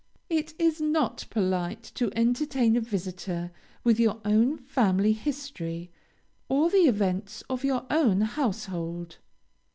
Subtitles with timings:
[0.31, 3.51] It is not polite to entertain a visitor
[3.83, 5.91] with your own family history,
[6.49, 9.19] or the events of your own household.